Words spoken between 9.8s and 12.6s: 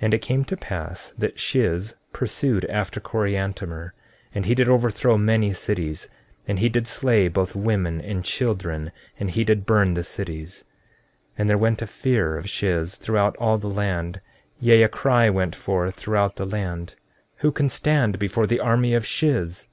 the cities. 14:18 And there went a fear of